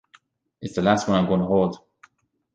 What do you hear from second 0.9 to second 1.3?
one I'm